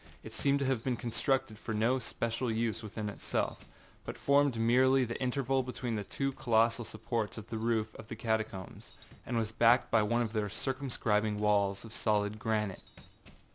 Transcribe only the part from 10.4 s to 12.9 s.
circumscribing walls of solid granite.